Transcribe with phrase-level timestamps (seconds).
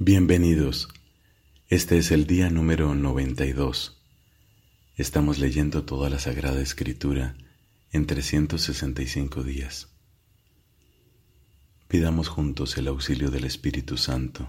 [0.00, 0.88] Bienvenidos.
[1.66, 4.00] Este es el día número 92.
[4.94, 7.36] Estamos leyendo toda la Sagrada Escritura
[7.90, 9.88] en 365 días.
[11.88, 14.48] Pidamos juntos el auxilio del Espíritu Santo.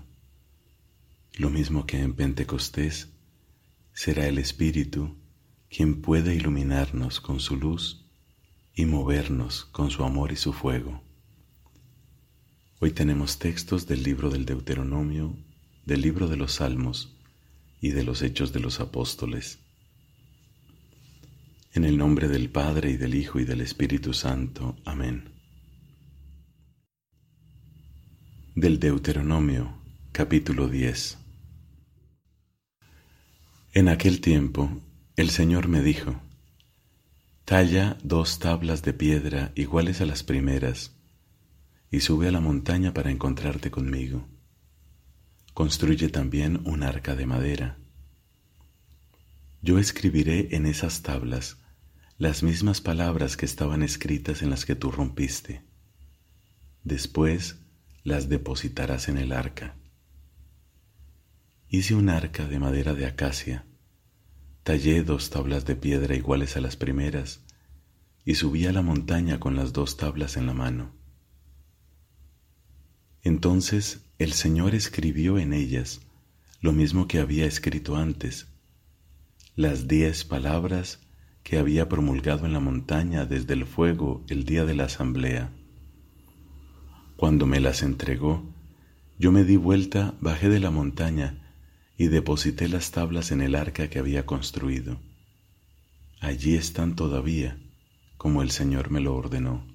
[1.34, 3.10] Lo mismo que en Pentecostés,
[3.92, 5.18] será el Espíritu
[5.68, 8.06] quien pueda iluminarnos con su luz
[8.76, 11.09] y movernos con su amor y su fuego.
[12.82, 15.36] Hoy tenemos textos del libro del Deuteronomio,
[15.86, 17.14] del libro de los Salmos
[17.82, 19.60] y de los Hechos de los Apóstoles.
[21.74, 24.78] En el nombre del Padre y del Hijo y del Espíritu Santo.
[24.86, 25.34] Amén.
[28.56, 29.74] Del Deuteronomio,
[30.14, 31.18] capítulo 10.
[33.74, 34.82] En aquel tiempo
[35.18, 36.22] el Señor me dijo,
[37.44, 40.99] Talla dos tablas de piedra iguales a las primeras,
[41.92, 44.28] y sube a la montaña para encontrarte conmigo.
[45.54, 47.78] Construye también un arca de madera.
[49.62, 51.58] Yo escribiré en esas tablas
[52.18, 55.64] las mismas palabras que estaban escritas en las que tú rompiste.
[56.84, 57.60] Después
[58.04, 59.76] las depositarás en el arca.
[61.70, 63.66] Hice un arca de madera de acacia,
[64.64, 67.42] tallé dos tablas de piedra iguales a las primeras,
[68.26, 70.99] y subí a la montaña con las dos tablas en la mano.
[73.24, 76.02] Entonces el Señor escribió en ellas
[76.62, 78.48] lo mismo que había escrito antes,
[79.56, 81.00] las diez palabras
[81.44, 85.52] que había promulgado en la montaña desde el fuego el día de la asamblea.
[87.16, 88.44] Cuando me las entregó,
[89.18, 91.54] yo me di vuelta, bajé de la montaña
[91.98, 95.02] y deposité las tablas en el arca que había construido.
[96.22, 97.58] Allí están todavía,
[98.18, 99.69] como el Señor me lo ordenó.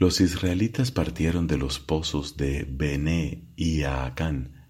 [0.00, 4.66] Los israelitas partieron de los pozos de Bené y Aacán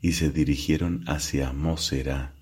[0.00, 2.34] y se dirigieron hacia Mosera.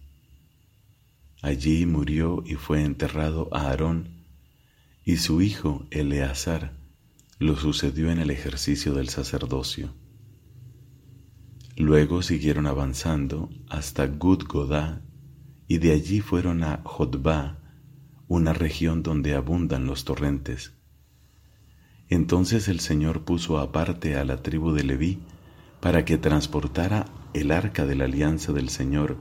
[1.42, 4.24] Allí murió y fue enterrado Aarón,
[5.04, 6.78] y su hijo Eleazar
[7.40, 9.92] lo sucedió en el ejercicio del sacerdocio.
[11.76, 15.02] Luego siguieron avanzando hasta Gudgoda
[15.66, 17.58] y de allí fueron a Jotba,
[18.28, 20.77] una región donde abundan los torrentes
[22.08, 25.18] entonces el Señor puso aparte a la tribu de Leví
[25.80, 29.18] para que transportara el arca de la alianza del Señor,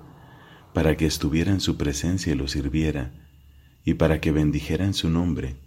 [0.73, 3.13] para que estuviera en su presencia y lo sirviera,
[3.83, 5.57] y para que bendijera en su nombre,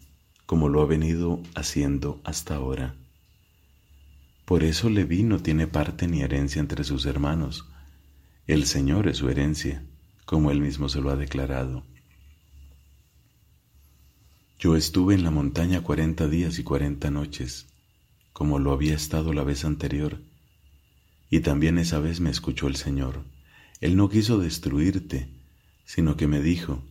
[0.47, 2.97] como lo ha venido haciendo hasta ahora.
[4.45, 7.67] Por eso Leví no tiene parte ni herencia entre sus hermanos.
[8.47, 9.85] El Señor es su herencia,
[10.25, 11.85] como él mismo se lo ha declarado.
[14.61, 17.67] Yo estuve en la montaña cuarenta días y cuarenta noches,
[18.35, 20.21] como lo había estado la vez anterior,
[21.31, 23.25] y también esa vez me escuchó el Señor.
[23.81, 25.31] Él no quiso destruirte,
[25.87, 26.85] sino que me dijo,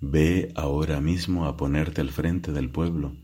[0.00, 3.16] Ve ahora mismo a ponerte al frente del pueblo,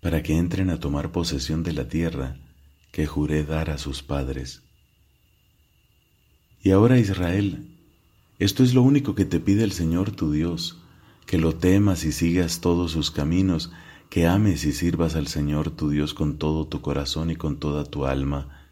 [0.00, 2.40] para que entren a tomar posesión de la tierra
[2.90, 4.64] que juré dar a sus padres.
[6.60, 7.78] Y ahora Israel,
[8.40, 10.82] esto es lo único que te pide el Señor tu Dios,
[11.28, 13.70] que lo temas y sigas todos sus caminos,
[14.08, 17.84] que ames y sirvas al Señor tu Dios con todo tu corazón y con toda
[17.84, 18.66] tu alma,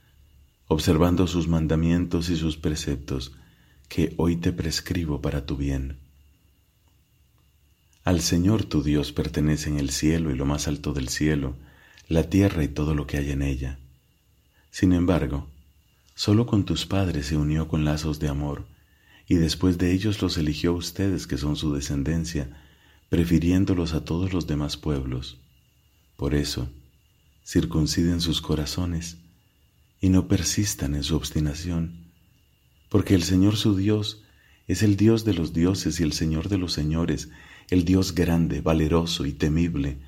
[0.67, 3.33] observando sus mandamientos y sus preceptos,
[3.91, 5.99] que hoy te prescribo para tu bien.
[8.05, 11.57] Al Señor tu Dios pertenecen el cielo y lo más alto del cielo,
[12.09, 13.79] la tierra y todo lo que hay en ella.
[14.71, 15.47] Sin embargo,
[16.15, 18.65] solo con tus padres se unió con lazos de amor,
[19.29, 22.63] y después de ellos los eligió a ustedes que son su descendencia,
[23.09, 25.39] prefiriéndolos a todos los demás pueblos.
[26.17, 26.71] Por eso,
[27.45, 29.19] circunciden sus corazones
[30.01, 32.07] y no persistan en su obstinación,
[32.89, 34.23] porque el Señor su Dios
[34.69, 37.29] es el Dios de los dioses y el Señor de los señores,
[37.69, 39.99] el Dios grande, valeroso y temible,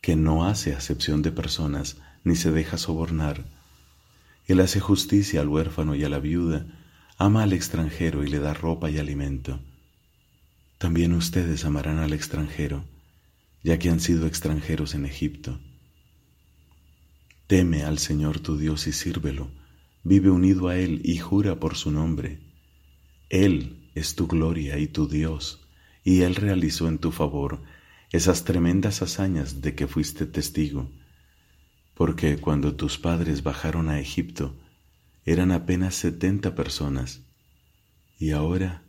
[0.00, 3.44] que no hace acepción de personas ni se deja sobornar.
[4.46, 6.66] Él hace justicia al huérfano y a la viuda,
[7.18, 9.60] ama al extranjero y le da ropa y alimento.
[10.78, 12.84] También ustedes amarán al extranjero,
[13.62, 15.58] ya que han sido extranjeros en Egipto.
[17.46, 19.50] Teme al Señor tu Dios y sírvelo,
[20.04, 22.40] vive unido a Él y jura por su nombre.
[23.30, 25.66] Él es tu gloria y tu Dios,
[26.04, 27.62] y Él realizó en tu favor
[28.12, 30.90] esas tremendas hazañas de que fuiste testigo,
[31.94, 34.54] porque cuando tus padres bajaron a Egipto,
[35.26, 37.20] eran apenas setenta personas,
[38.18, 38.82] y ahora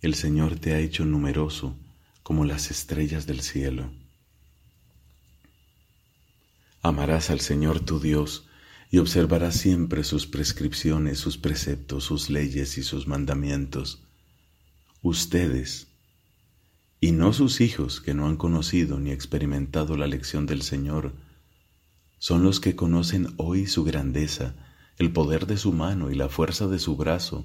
[0.00, 1.76] el Señor te ha hecho numeroso
[2.22, 3.90] como las estrellas del cielo.
[6.80, 8.46] Amarás al Señor tu Dios
[8.90, 14.02] y observarás siempre sus prescripciones, sus preceptos, sus leyes y sus mandamientos.
[15.02, 15.88] Ustedes,
[17.00, 21.14] y no sus hijos que no han conocido ni experimentado la lección del Señor,
[22.18, 24.54] son los que conocen hoy su grandeza,
[24.98, 27.44] el poder de su mano y la fuerza de su brazo,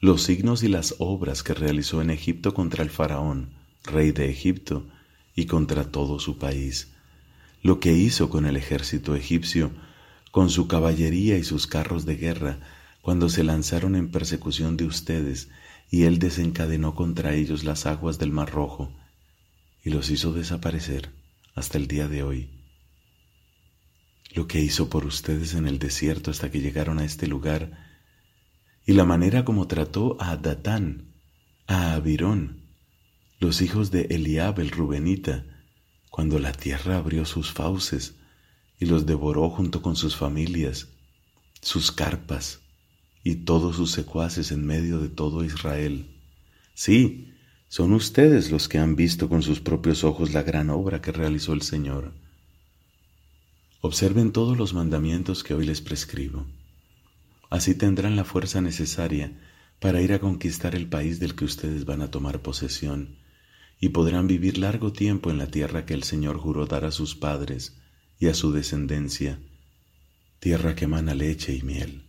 [0.00, 3.50] los signos y las obras que realizó en Egipto contra el faraón,
[3.84, 4.86] rey de Egipto,
[5.34, 6.92] y contra todo su país,
[7.62, 9.70] lo que hizo con el ejército egipcio,
[10.30, 12.58] con su caballería y sus carros de guerra,
[13.00, 15.48] cuando se lanzaron en persecución de ustedes,
[15.90, 18.92] y él desencadenó contra ellos las aguas del Mar Rojo,
[19.82, 21.10] y los hizo desaparecer
[21.54, 22.59] hasta el día de hoy.
[24.32, 27.88] Lo que hizo por ustedes en el desierto hasta que llegaron a este lugar,
[28.86, 31.14] y la manera como trató a Datán,
[31.66, 32.62] a Abirón,
[33.38, 35.46] los hijos de Eliab el Rubenita,
[36.10, 38.16] cuando la tierra abrió sus fauces
[38.78, 40.88] y los devoró junto con sus familias,
[41.60, 42.60] sus carpas
[43.22, 46.16] y todos sus secuaces en medio de todo Israel.
[46.74, 47.34] Sí,
[47.68, 51.52] son ustedes los que han visto con sus propios ojos la gran obra que realizó
[51.52, 52.12] el Señor.
[53.82, 56.46] Observen todos los mandamientos que hoy les prescribo.
[57.48, 59.32] Así tendrán la fuerza necesaria
[59.80, 63.16] para ir a conquistar el país del que ustedes van a tomar posesión
[63.80, 67.14] y podrán vivir largo tiempo en la tierra que el Señor juró dar a sus
[67.14, 67.78] padres
[68.18, 69.40] y a su descendencia,
[70.38, 72.04] tierra que emana leche y miel.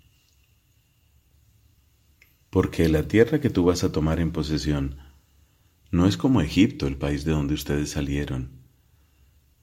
[2.50, 4.98] Porque la tierra que tú vas a tomar en posesión
[5.90, 8.61] no es como Egipto, el país de donde ustedes salieron.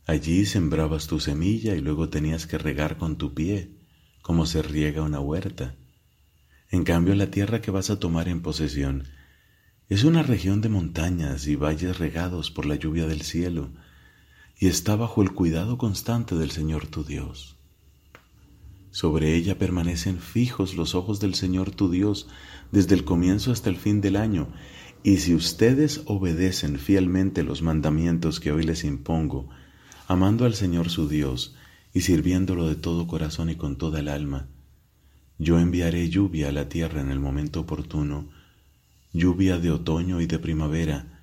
[0.08, 3.76] Allí sembrabas tu semilla y luego tenías que regar con tu pie,
[4.22, 5.76] como se riega una huerta.
[6.70, 9.04] En cambio, la tierra que vas a tomar en posesión
[9.90, 13.70] es una región de montañas y valles regados por la lluvia del cielo,
[14.58, 17.58] y está bajo el cuidado constante del Señor tu Dios.
[18.90, 22.28] Sobre ella permanecen fijos los ojos del Señor tu Dios
[22.72, 24.48] desde el comienzo hasta el fin del año,
[25.02, 29.50] y si ustedes obedecen fielmente los mandamientos que hoy les impongo,
[30.08, 31.54] amando al Señor su Dios
[31.94, 34.48] y sirviéndolo de todo corazón y con toda el alma,
[35.38, 38.28] yo enviaré lluvia a la tierra en el momento oportuno,
[39.12, 41.22] lluvia de otoño y de primavera,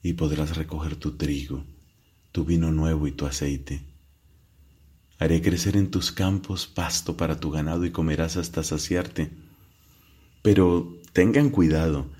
[0.00, 1.64] y podrás recoger tu trigo
[2.36, 3.80] tu vino nuevo y tu aceite.
[5.18, 9.30] Haré crecer en tus campos pasto para tu ganado y comerás hasta saciarte.
[10.42, 12.10] Pero tengan cuidado,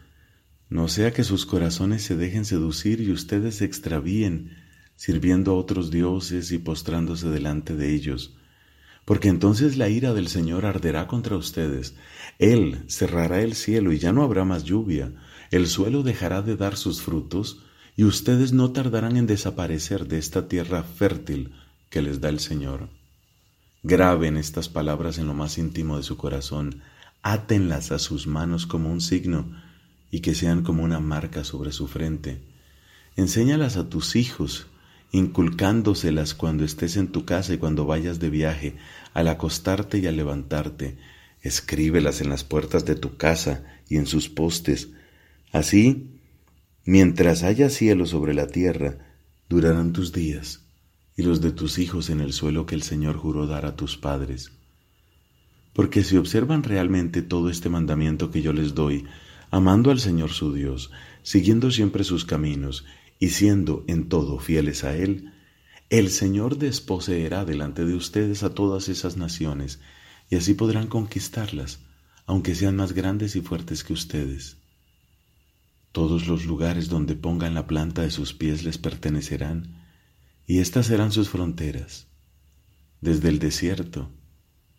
[0.70, 4.56] no sea que sus corazones se dejen seducir y ustedes se extravíen,
[4.96, 8.34] sirviendo a otros dioses y postrándose delante de ellos,
[9.04, 11.94] porque entonces la ira del Señor arderá contra ustedes.
[12.38, 15.12] Él cerrará el cielo y ya no habrá más lluvia,
[15.50, 17.62] el suelo dejará de dar sus frutos,
[17.96, 21.52] y ustedes no tardarán en desaparecer de esta tierra fértil
[21.88, 22.90] que les da el Señor.
[23.82, 26.82] Graben estas palabras en lo más íntimo de su corazón,
[27.22, 29.50] átenlas a sus manos como un signo
[30.10, 32.42] y que sean como una marca sobre su frente.
[33.14, 34.66] Enséñalas a tus hijos,
[35.16, 38.76] inculcándoselas cuando estés en tu casa y cuando vayas de viaje,
[39.14, 40.98] al acostarte y al levantarte.
[41.40, 44.88] Escríbelas en las puertas de tu casa y en sus postes.
[45.52, 46.16] Así
[46.88, 48.98] Mientras haya cielo sobre la tierra,
[49.48, 50.62] durarán tus días
[51.16, 53.96] y los de tus hijos en el suelo que el Señor juró dar a tus
[53.96, 54.52] padres.
[55.72, 59.04] Porque si observan realmente todo este mandamiento que yo les doy,
[59.50, 60.92] amando al Señor su Dios,
[61.24, 62.84] siguiendo siempre sus caminos
[63.18, 65.32] y siendo en todo fieles a Él,
[65.88, 69.80] el Señor desposeerá delante de ustedes a todas esas naciones,
[70.28, 71.80] y así podrán conquistarlas,
[72.26, 74.56] aunque sean más grandes y fuertes que ustedes.
[75.92, 79.84] Todos los lugares donde pongan la planta de sus pies les pertenecerán,
[80.46, 82.08] y estas serán sus fronteras,
[83.00, 84.10] desde el desierto,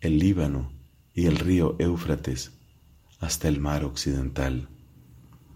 [0.02, 0.72] el Líbano
[1.14, 2.52] y el río Éufrates,
[3.20, 4.70] hasta el mar occidental.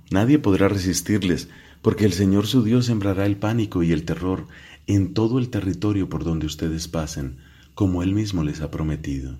[0.10, 1.50] Nadie podrá resistirles,
[1.82, 4.48] porque el Señor su Dios sembrará el pánico y el terror
[4.88, 7.38] en todo el territorio por donde ustedes pasen,
[7.74, 9.38] como Él mismo les ha prometido.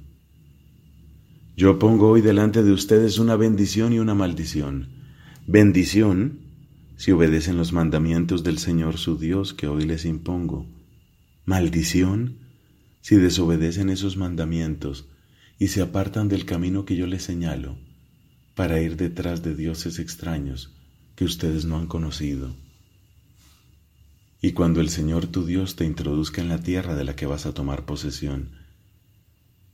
[1.56, 4.90] Yo pongo hoy delante de ustedes una bendición y una maldición
[5.48, 6.40] bendición
[6.96, 10.68] si obedecen los mandamientos del Señor su Dios que hoy les impongo,
[11.46, 12.38] maldición
[13.02, 15.08] si desobedecen esos mandamientos
[15.58, 17.78] y se apartan del camino que yo les señalo
[18.56, 20.81] para ir detrás de dioses extraños
[21.22, 22.50] que ustedes no han conocido.
[24.42, 27.46] Y cuando el Señor tu Dios te introduzca en la tierra de la que vas
[27.46, 28.50] a tomar posesión,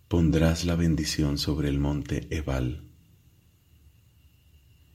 [0.10, 2.84] pondrás la bendición sobre el monte Ebal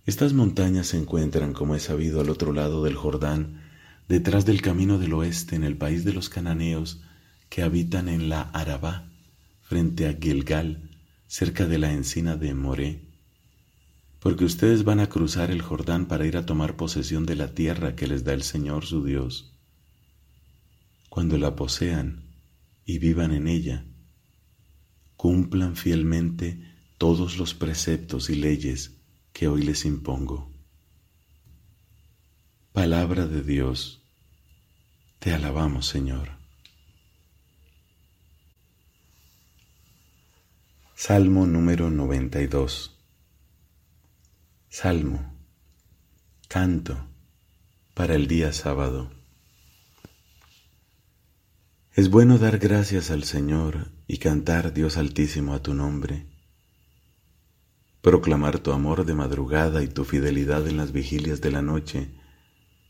[0.04, 3.62] estas montañas se encuentran, como he sabido, al otro lado del Jordán,
[4.08, 7.00] detrás del camino del oeste, en el país de los cananeos
[7.48, 9.08] que habitan en la Arabá,
[9.62, 10.90] frente a Gilgal,
[11.28, 13.11] cerca de la encina de Moré,
[14.22, 17.96] porque ustedes van a cruzar el Jordán para ir a tomar posesión de la tierra
[17.96, 19.52] que les da el Señor su Dios.
[21.08, 22.22] Cuando la posean
[22.84, 23.84] y vivan en ella,
[25.16, 26.62] cumplan fielmente
[26.98, 28.92] todos los preceptos y leyes
[29.32, 30.52] que hoy les impongo.
[32.72, 34.04] Palabra de Dios,
[35.18, 36.30] te alabamos Señor.
[40.94, 43.01] Salmo número 92
[44.74, 45.38] Salmo,
[46.48, 46.96] canto
[47.92, 49.10] para el día sábado.
[51.92, 56.24] Es bueno dar gracias al Señor y cantar Dios Altísimo a tu nombre,
[58.00, 62.08] proclamar tu amor de madrugada y tu fidelidad en las vigilias de la noche,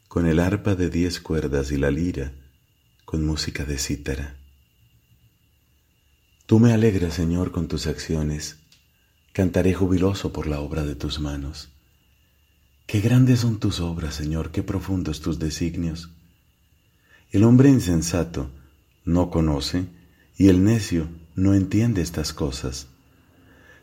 [0.07, 2.33] con el arpa de diez cuerdas y la lira,
[3.05, 4.37] con música de cítara.
[6.47, 8.62] Tú me alegras, Señor, con tus acciones,
[9.33, 11.71] cantaré jubiloso por la obra de tus manos.
[12.87, 16.11] Qué grandes son tus obras, Señor, qué profundos tus designios.
[17.31, 18.51] El hombre insensato
[19.05, 19.87] no conoce
[20.37, 22.89] y el necio no entiende estas cosas.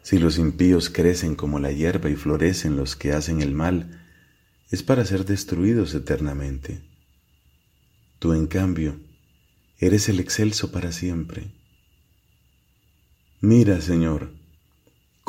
[0.04, 4.06] Si los impíos crecen como la hierba y florecen los que hacen el mal,
[4.70, 6.82] es para ser destruidos eternamente.
[8.20, 9.00] Tú, en cambio,
[9.80, 11.52] eres el excelso para siempre.
[13.42, 14.39] Mira, Señor,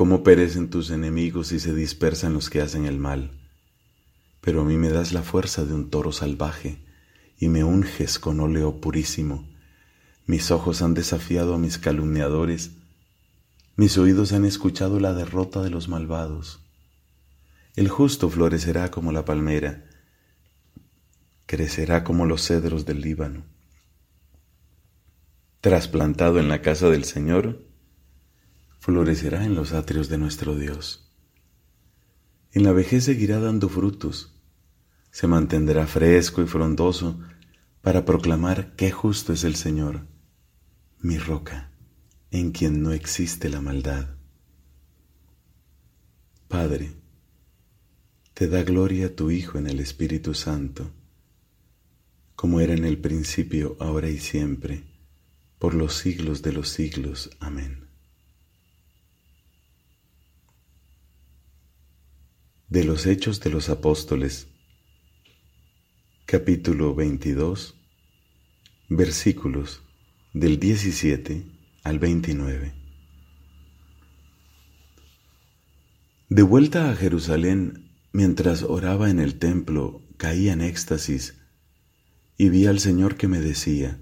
[0.00, 3.40] cómo perecen tus enemigos y se dispersan los que hacen el mal
[4.40, 6.82] pero a mí me das la fuerza de un toro salvaje
[7.38, 9.48] y me unges con óleo purísimo.
[10.26, 12.72] Mis ojos han desafiado a mis calumniadores,
[13.76, 16.60] mis oídos han escuchado la derrota de los malvados.
[17.76, 19.84] El justo florecerá como la palmera,
[21.46, 23.44] crecerá como los cedros del Líbano.
[25.60, 27.69] Trasplantado en la casa del Señor,
[28.80, 31.08] florecerá en los atrios de nuestro Dios.
[32.52, 34.34] En la vejez seguirá dando frutos,
[35.12, 37.20] se mantendrá fresco y frondoso
[37.82, 40.06] para proclamar qué justo es el Señor,
[41.00, 41.70] mi roca,
[42.30, 44.16] en quien no existe la maldad.
[46.48, 46.92] Padre,
[48.34, 50.90] te da gloria tu Hijo en el Espíritu Santo,
[52.34, 54.84] como era en el principio, ahora y siempre,
[55.58, 57.30] por los siglos de los siglos.
[57.38, 57.79] Amén.
[62.70, 64.46] De los Hechos de los Apóstoles,
[66.24, 67.74] capítulo 22,
[68.88, 69.82] versículos
[70.34, 71.46] del 17
[71.82, 72.72] al 29.
[76.28, 81.40] De vuelta a Jerusalén, mientras oraba en el templo, caía en éxtasis
[82.36, 84.00] y vi al Señor que me decía,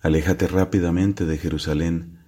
[0.00, 2.18] Aléjate rápidamente de Jerusalén,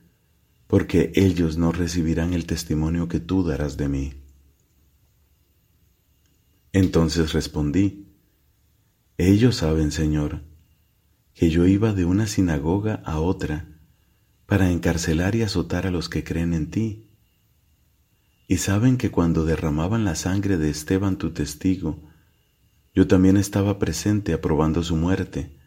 [0.66, 4.27] porque ellos no recibirán el testimonio que tú darás de mí.
[6.72, 8.08] Entonces respondí,
[9.16, 10.44] ellos saben, Señor,
[11.34, 13.80] que yo iba de una sinagoga a otra
[14.46, 17.10] para encarcelar y azotar a los que creen en ti.
[18.46, 22.02] Y saben que cuando derramaban la sangre de Esteban tu testigo,
[22.94, 25.58] yo también estaba presente aprobando su muerte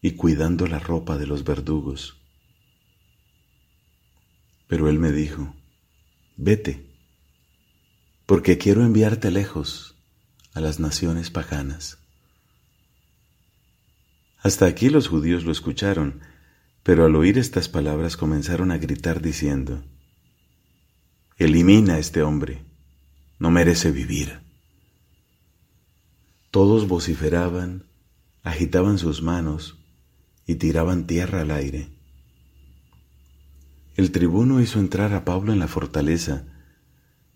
[0.00, 2.20] y cuidando la ropa de los verdugos.
[4.68, 5.54] Pero él me dijo,
[6.36, 6.90] vete,
[8.26, 9.93] porque quiero enviarte lejos
[10.54, 11.98] a las naciones paganas.
[14.38, 16.20] Hasta aquí los judíos lo escucharon,
[16.82, 19.82] pero al oír estas palabras comenzaron a gritar diciendo,
[21.36, 22.64] Elimina a este hombre,
[23.38, 24.40] no merece vivir.
[26.50, 27.86] Todos vociferaban,
[28.44, 29.78] agitaban sus manos
[30.46, 31.88] y tiraban tierra al aire.
[33.96, 36.44] El tribuno hizo entrar a Pablo en la fortaleza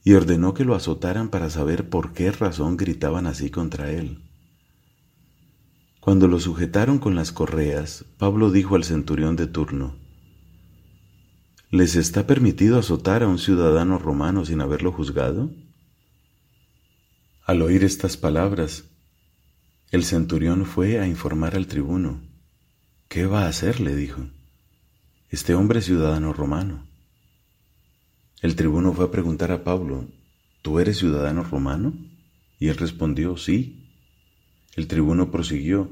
[0.09, 4.23] y ordenó que lo azotaran para saber por qué razón gritaban así contra él.
[6.01, 9.97] Cuando lo sujetaron con las correas, Pablo dijo al centurión de turno,
[11.71, 15.51] ¿Les está permitido azotar a un ciudadano romano sin haberlo juzgado?
[17.45, 18.85] Al oír estas palabras,
[19.91, 22.23] el centurión fue a informar al tribuno.
[23.09, 23.79] ¿Qué va a hacer?
[23.79, 24.27] le dijo.
[25.29, 26.88] Este hombre es ciudadano romano.
[28.41, 30.07] El tribuno fue a preguntar a Pablo,
[30.63, 31.95] ¿tú eres ciudadano romano?
[32.61, 33.89] Y él respondió, sí.
[34.77, 35.91] El tribuno prosiguió,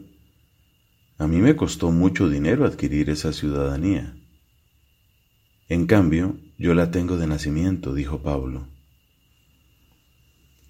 [1.18, 4.14] a mí me costó mucho dinero adquirir esa ciudadanía.
[5.68, 8.68] En cambio, yo la tengo de nacimiento, dijo Pablo.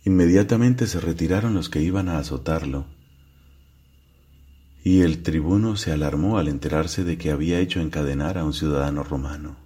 [0.05, 2.87] Inmediatamente se retiraron los que iban a azotarlo,
[4.85, 9.03] y el tribuno se alarmó al enterarse de que había hecho encadenar a un ciudadano
[9.03, 9.66] romano.